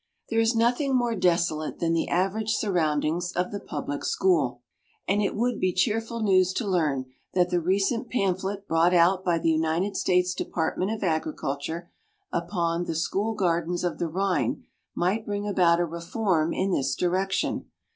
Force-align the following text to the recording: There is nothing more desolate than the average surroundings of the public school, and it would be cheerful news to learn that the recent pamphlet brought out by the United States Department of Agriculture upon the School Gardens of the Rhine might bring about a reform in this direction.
There 0.31 0.39
is 0.39 0.55
nothing 0.55 0.95
more 0.95 1.13
desolate 1.15 1.77
than 1.77 1.93
the 1.93 2.07
average 2.07 2.55
surroundings 2.55 3.31
of 3.33 3.51
the 3.51 3.59
public 3.59 4.03
school, 4.03 4.63
and 5.07 5.21
it 5.21 5.35
would 5.35 5.59
be 5.59 5.71
cheerful 5.73 6.23
news 6.23 6.53
to 6.53 6.67
learn 6.67 7.05
that 7.35 7.51
the 7.51 7.61
recent 7.61 8.09
pamphlet 8.09 8.67
brought 8.67 8.95
out 8.95 9.23
by 9.23 9.37
the 9.37 9.51
United 9.51 9.95
States 9.95 10.33
Department 10.33 10.89
of 10.89 11.03
Agriculture 11.03 11.91
upon 12.31 12.85
the 12.85 12.95
School 12.95 13.35
Gardens 13.35 13.83
of 13.83 13.99
the 13.99 14.07
Rhine 14.07 14.63
might 14.95 15.23
bring 15.23 15.47
about 15.47 15.79
a 15.79 15.85
reform 15.85 16.51
in 16.51 16.71
this 16.71 16.95
direction. 16.95 17.65